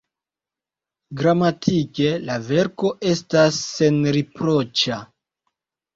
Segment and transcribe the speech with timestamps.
[1.19, 4.99] Gramatike la verko estas senriproĉa.